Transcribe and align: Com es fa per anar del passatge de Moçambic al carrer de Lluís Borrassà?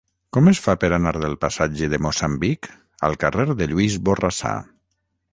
Com 0.35 0.47
es 0.51 0.59
fa 0.67 0.73
per 0.83 0.87
anar 0.95 1.11
del 1.17 1.35
passatge 1.43 1.89
de 1.91 1.99
Moçambic 2.05 2.69
al 3.09 3.17
carrer 3.25 3.45
de 3.61 3.67
Lluís 3.73 3.99
Borrassà? 4.09 4.55